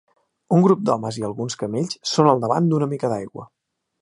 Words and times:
Un 0.55 0.61
grup 0.67 0.79
d'homes 0.89 1.19
i 1.21 1.25
alguns 1.27 1.57
camells 1.65 2.01
són 2.15 2.31
al 2.33 2.43
davant 2.47 2.71
d'una 2.73 2.89
mica 2.97 3.13
d'aigua. 3.15 3.47